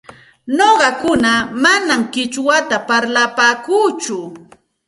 [0.57, 1.11] Nuqaku
[1.63, 4.17] manam qichwata parlapaakuuchu,